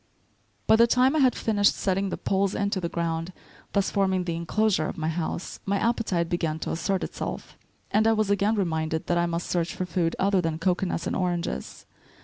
[0.35, 3.31] * By the time I had finished setting the poles into the ground,
[3.73, 7.55] thus forming the enclosure of the house, my appetite began to assert itself;
[7.91, 11.15] and I was again reminded that I must search for food other than cocoanuts and
[11.15, 11.85] oranges.